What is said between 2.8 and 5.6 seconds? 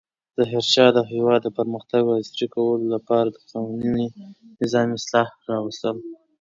لپاره د قانوني نظام اصلاحات